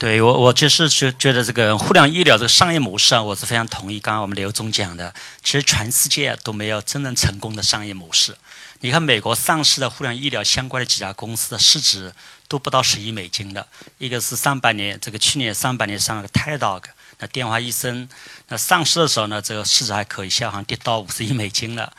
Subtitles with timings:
[0.00, 4.00] 对我，我就是觉觉得这个互联网医疗这个商业模式啊，我是非常同意。
[4.00, 5.12] 刚刚我们刘总讲的，
[5.44, 8.34] 其实全世界都没有真正成功的商业模式。
[8.80, 12.10] 你看美国上市的互联网医疗相关的几家公司的市值
[12.48, 13.66] 都不到十亿美金的，
[13.98, 16.84] 一个是上半年这个去年上半年上了个 Teladoc，
[17.18, 18.08] 那电话医生，
[18.48, 21.92] 那上市的时候呢，这个市值还可以，现在好像跌到五十亿美金了。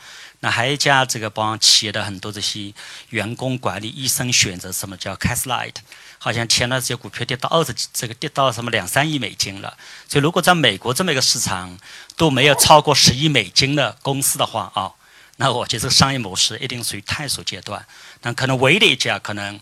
[0.44, 2.74] 那还有一家这个帮企业的很多这些
[3.10, 5.76] 员工管理、医生选择什么叫 Caslight。
[6.18, 9.76] 好像前段时间股票跌到二十几，这个跌到什么两三亿美金了。
[10.08, 11.76] 所以如果在美国这么一个市场
[12.16, 14.92] 都没有超过十亿美金的公司的话啊，
[15.38, 17.84] 那我觉得商业模式一定属于探索阶段。
[18.22, 19.58] 那可能唯一的一家可能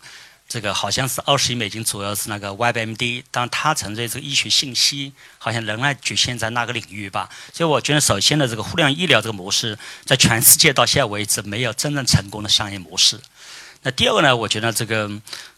[0.51, 7.31] 这个好像是二十亿美金左右是那个 WebMD，当它存在这个医学信息好像仍然局限在那个领域吧。
[7.55, 13.21] 所以我觉得首先呢，这个互联网医疗这个模式在全世界到现在为止没有真正成功的商业模式。
[13.83, 14.37] 那第二个呢？
[14.37, 15.09] 我觉得这个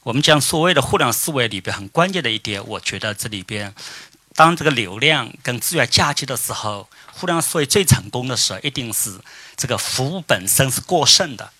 [0.02, 3.74] 我们讲所谓的互联网思维里边很关键的一点，我觉得这里边，
[4.34, 9.18] 当这个流量跟资源嫁接的时候，互联网思维最成功的时候，一定是
[9.56, 11.50] 这个服务本身是过剩的，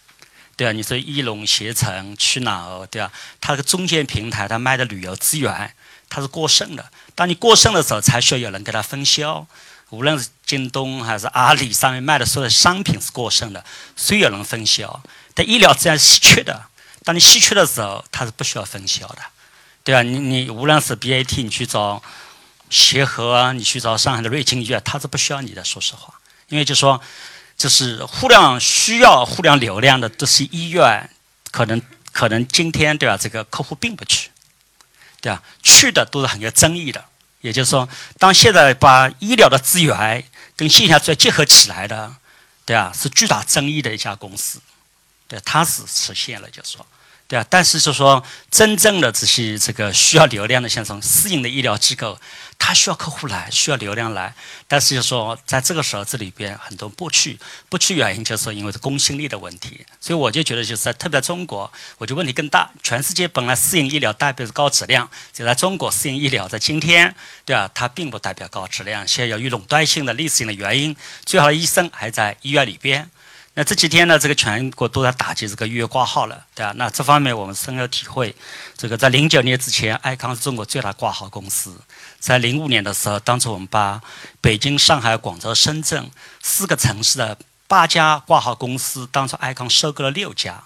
[0.57, 0.73] 对啊？
[0.73, 3.11] 你说翼龙、携程、去哪儿，对吧？
[3.41, 5.75] 它这个中间平台，它卖的旅游资源，
[6.09, 6.91] 它是过剩的。
[7.15, 9.47] 当你过剩的时候，才需要有人给它分销。
[9.91, 13.63] 无论是京东还是阿里上面卖的所有的商品是过剩的，
[13.95, 15.03] 需要有人分销。
[15.35, 16.65] 但医疗资源稀缺的，
[17.05, 19.19] 当你稀缺的时候，它是不需要分销的，
[19.85, 20.03] 对吧？
[20.03, 22.03] 你你无论是 BAT，你去找
[22.71, 25.63] 协和啊，你去找上海的瑞金医院，它是不需要你的。
[25.63, 26.15] 说实话，
[26.49, 26.99] 因为就说，
[27.63, 31.09] 就是互联网需要互联网流量的这些医院，
[31.53, 33.17] 可能可能今天对吧？
[33.17, 34.31] 这个客户并不去，
[35.21, 35.41] 对吧？
[35.63, 37.05] 去的都是很有争议的。
[37.41, 37.89] 也就是说，
[38.19, 40.25] 当现在把医疗的资源
[40.57, 42.13] 跟线下资源结合起来的，
[42.65, 44.61] 对啊，是巨大争议的一家公司。
[45.29, 46.85] 对，它是实现了，就是说，
[47.33, 47.47] 对啊。
[47.49, 52.21] 但是就说，真正的这些这个需要流量的，像这种私营的医疗机构，
[52.59, 54.35] 它需要客户来，需要流量来。
[54.69, 57.39] 但是就说，在这个时候，这里边很多不去，
[57.71, 59.87] 不去原因就是，因为是公信力的问题。
[59.99, 62.71] 所以我就觉得，就是在特别在中国，我觉得问题更大。
[62.83, 67.15] 全世界本来私营医疗代表是高质量，就在中国私营医疗在今天，
[67.47, 67.71] 对啊？
[67.73, 69.09] 它并不代表高质量。
[69.09, 70.95] 现在由于垄断性的历史性的原因，
[71.25, 73.11] 最好的医生还在医院里边。
[73.55, 76.73] 那这几天呢，这个全国都在打击这个预约挂号了，对吧？
[76.77, 78.35] 那这方面我们深有体会。
[78.79, 81.79] 这个在零九年之前，爱康是中国最大挂号公司。
[82.19, 84.01] 在零五年的时候，当初我们把
[84.41, 86.11] 北京、上海、广州、深圳
[86.43, 87.37] 四个城市的
[87.69, 90.65] 八家挂号公司，当初爱康收购了六家。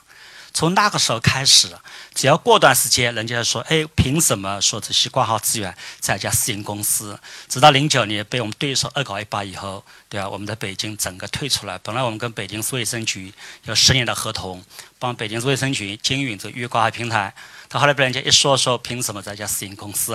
[0.56, 1.68] 从那个时候开始，
[2.14, 10.26] 只要过段时间，人家说：“哎，凭什么说这些挂号资源在一家私营公司？”直到零九年被我们对手恶搞一把以后，对吧？
[10.26, 11.76] 我们在北京整个退出来。
[11.82, 13.34] 本来我们跟北京市卫生局
[13.64, 14.64] 有十年的合同，
[14.98, 17.34] 帮北京市卫生局经营这预约挂号平台。
[17.68, 20.14] 他后来被人家一说说，凭什么在一家私营公司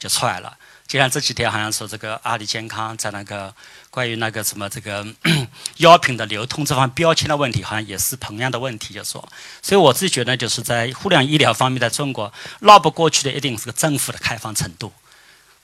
[0.00, 0.56] 就出来了？
[0.88, 3.54] 就像这几天好像说这个阿里健康在那个
[3.90, 5.06] 关于那个什么这个
[5.78, 9.22] 药品的流通这方标签的问题，好像也是同样的问题，就说。
[9.62, 14.92] 所以我自己觉得，就是在互联网医疗方面，在中国绕不过去的，一定是个政府的开放程度，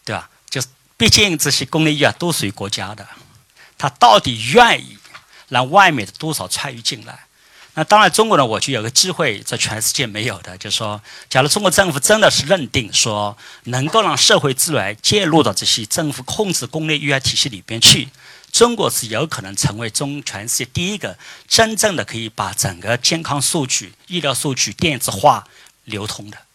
[0.04, 0.30] 对吧？
[0.48, 3.04] 就是毕竟这些公立医院都属于国家的，
[3.76, 4.96] 他到底愿意
[5.48, 7.25] 让外面的多少参与进来？
[7.78, 10.98] 那当然，中国呢，我就有个机会，在全世界没有的，就是说，
[11.28, 18.08] 假如中国政府真的是认定说，能够让社会资源介入到这些政府控制公立医院体系里边去，
[18.50, 25.46] 中国是有可能成为中全世界第一个真正的可以把整个健康数据、医疗数据电子化
[25.84, 26.45] 流通的。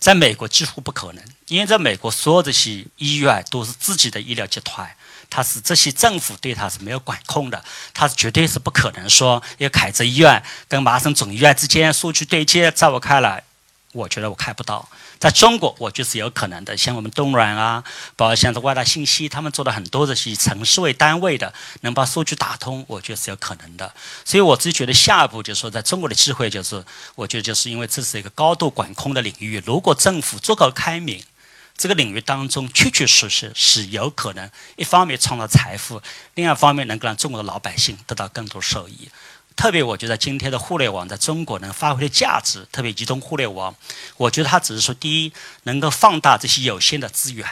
[0.00, 4.90] 在美国几乎不可能，因为在美国所有这些医院都是自己的医疗集团。
[5.32, 13.44] 它是这些政府对它是没有管控的，它是绝对是不可能说一个凯泽医院跟麻省总医院之间数据对接，在我看来，
[13.92, 14.88] 我觉得我看不到。
[15.18, 17.82] 在中国，我觉得是有可能的，像我们东软啊，
[18.16, 23.92] 包括像这万达信息，他们做的很多的是以城市为单位的，能把数据打通，我觉得是有可能的。
[24.24, 26.84] 所以我自己觉得下一步就是说，在中国的机会就是，
[27.14, 31.22] 我觉得就是因为这是一个高度管控的领域，如果政府足够开明。
[31.76, 36.02] 这个领域当中，确确实实是有可能，一方面创造财富，
[36.34, 39.08] 另外一方面能够让中国的老百姓得到更多受益。
[39.56, 43.74] 特别，我觉得今天的互联网在中国能发挥的价值，特别移动互联网，
[44.16, 45.32] 我觉得它只是说，第一，
[45.64, 47.46] 能够放大这些有限的资源。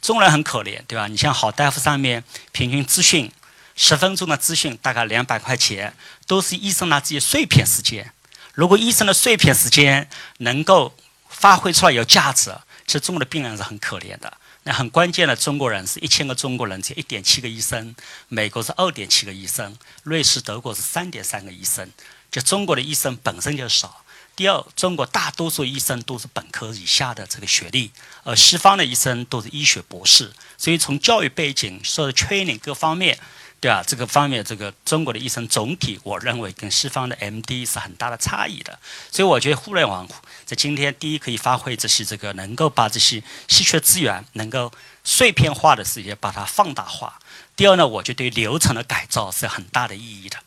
[0.00, 1.06] 中国人很可怜，对吧？
[1.08, 3.30] 你像好大夫上面，平均资讯
[3.76, 5.94] 十分钟的资讯大概两百块钱，
[6.26, 8.12] 都是医生拿自己碎片时间。
[8.54, 10.08] 如果医生的碎片时间
[10.38, 10.94] 能够
[11.28, 12.52] 发挥出来有价值。
[12.86, 17.94] 其实中国的病人是很可怜的，那很关键的，中国人是一千个中国人，才一点七个医生；
[18.28, 21.90] 美国是二点七个医生，瑞士、德国是三点三个医生。
[22.30, 24.04] 就中国的医生本身就少。
[24.36, 27.90] 第二，中国大多数医生都是本科以下的这个学历，
[28.22, 33.18] 而西方的医生都是医学博士，所以从教育背景、受的 training 各方面，
[33.60, 33.84] 对吧？
[33.86, 38.78] 这个方面，这个中国的医生总体，我认为跟西方的 MD 是很大的差异的。
[39.10, 40.08] 所以我觉得互联网
[40.46, 44.72] 在今天，第一可以发挥这些这个能够把这些稀缺资源能够
[45.04, 47.18] 碎片化的事业把它放大化。
[47.54, 50.38] 第二呢，我觉得对流程的改造是很大的意义的。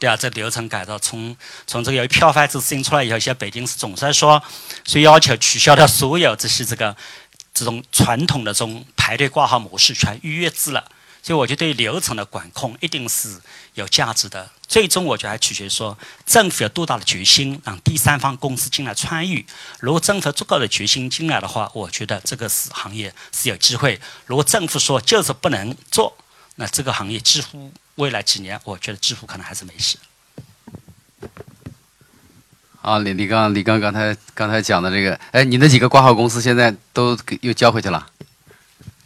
[0.00, 1.36] 对啊，这流程改造从
[1.68, 4.42] 从这个有票贩子事情出来以后，现在北京市总算说，
[4.84, 6.94] 所以要求取消掉所有这些这个
[7.54, 10.84] 这种传统的这种排队挂号模式，全预约制了。
[11.26, 13.36] 所以我觉得对流程的管控一定是
[13.74, 14.48] 有价值的。
[14.68, 19.44] 最终我觉得还取决于说政府有多大的决心，让第三方公司进来参与。
[19.80, 24.00] 如果政府足够的决心进来的话，我觉得这个是行业是有机会。
[24.26, 26.16] 如果政府说就是不能做，
[26.54, 27.72] 那这个行业几乎。
[27.96, 29.98] 未来几年，我觉得几乎可能还是没事。
[32.82, 38.06] 啊，李李刚，李刚刚才刚才讲的这个，哎，你那几个挂号公司现在都又交回去了？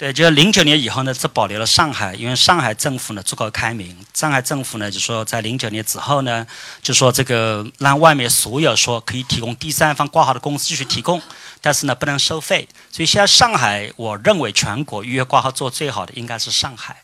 [0.00, 3.94] 对，就是零九年以后呢，只保留了上海，因为上海政府呢足够开明。
[4.14, 6.47] 上海政府呢就说，在零九年之后呢，
[6.81, 11.20] 就说这个让外面所有说可以提供第三方挂号的公司继续提供，
[11.61, 12.67] 但是呢不能收费。
[12.91, 17.02] 所以现在上海，我认为全国预约挂号做最好的应该是上海。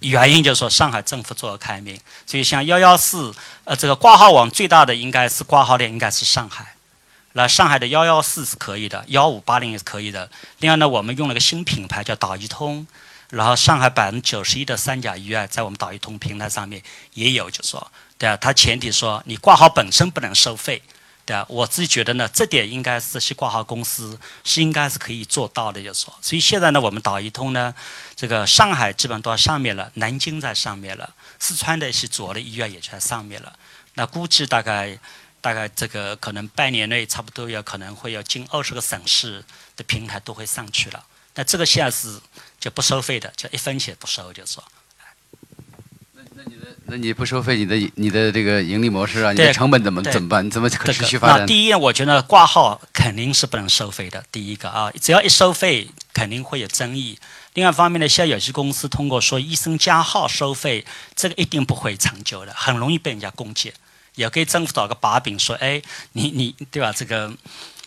[0.00, 6.74] 原因就是说，上海政府做了开明，所以像幺幺四，呃，这个挂号网最大的应该是挂号的应该是上海。
[7.38, 10.28] 那上海的幺幺四是可以的，幺五八零也是可以的。
[10.58, 12.84] 另外呢，我们用了个新品牌叫导医通，
[13.30, 16.82] 然后上海百分之九十一的三甲医院在我们导医通平台上面
[17.14, 20.82] 也有，就说，对啊，它前提说你挂号本身不能收费。
[21.24, 27.72] 对啊，我自己觉得呢，这点应该是这些挂号公司是应该是可以做到的，就说，所以现在呢，我们导医通呢，
[28.16, 33.52] 这个上海基本都在上面了，南京在上面了，四川的一些主要的医院也在上面了。
[33.94, 34.98] 那估计大概
[35.40, 39.44] 大概这个可能半年内差不多要可能会有近二十个省市
[39.76, 41.04] 的平台都会上去了。
[41.34, 42.20] 那这个现在是
[42.58, 44.64] 就不收费的，就一分钱不收，就是说。
[46.34, 50.44] 那你的那你不收费，你的你的这个盈利模式啊，你的成本怎么怎么办？
[50.44, 51.40] 你怎么可持续发展？
[51.40, 54.24] 那第一，我觉得挂号肯定是不能收费的。
[54.30, 57.18] 第一个啊，只要一收费，肯定会有争议。
[57.54, 60.84] 另外一方面呢，现在有些公司通过说医生加号收费，
[61.16, 63.72] 这个一定不会长久的，很容易被人家攻击。
[64.18, 65.80] 也给政府找个把柄，说哎，
[66.12, 66.92] 你你对吧？
[66.92, 67.32] 这个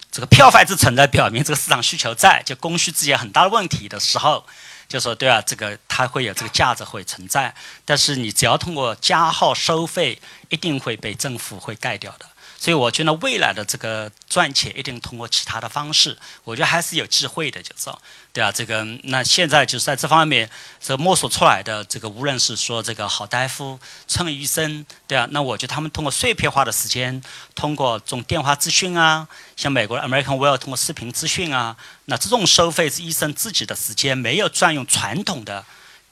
[0.09, 4.45] 这个票贩子存在，表明这个市场需求在，就供需之间很大的问题的时候。
[4.87, 7.53] 就说对吧，这个它会有这个价值会存在，
[7.85, 12.25] 但是你只要通过加号收费，一定会被政府会盖掉的。
[12.61, 17.89] 所以我觉得未来的这个赚钱一定通过其他的方式，我觉得还是有机会的，就是
[18.31, 20.47] 对啊，这个那现在就是在这方面
[20.79, 27.19] 这摸索出来的这个，无论是说这个好大夫、村医生，对啊，那我觉得他们通过碎片化的时间，
[27.55, 29.27] 通过这种电话咨询啊，
[29.57, 31.75] 像美国的 American Well 通过视频咨询啊，
[32.05, 35.65] 那这种收费是医生自己的时间，没有占用传统的。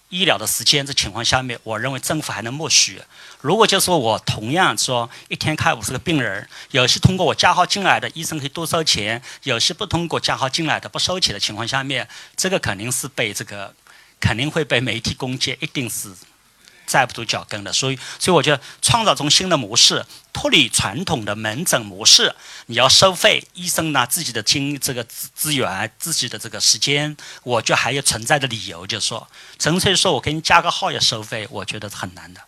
[0.10, 3.02] 医疗的时间这情况下面，我认为政府还能默许。
[3.42, 13.74] 如果就是说我同样说一天开五十个病人，有些通过我加号进来的医生可以多收钱，有些不通过加号进来的不收钱的情况下面，这个肯定是被这个
[14.20, 16.12] 肯定会被媒体攻击，一定是。
[16.90, 20.04] 站不住脚跟的，所以，所以我觉得创造种新的模式，
[20.34, 29.28] 脱离传统的门诊模式，你要收费，医生拿自己的经这个资资源、自己的这个时间，我就还有存在的理由，就是说，
[29.60, 32.42] 纯粹说我给你加个号要收费，我觉得很难的。